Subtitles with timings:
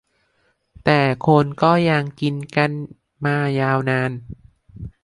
[0.83, 2.71] แต่คนก็ยังกินกัน
[3.25, 4.11] มายาวนาน